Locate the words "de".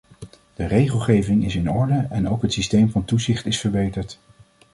0.55-0.65